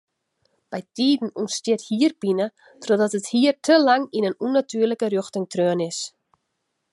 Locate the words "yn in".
4.17-4.39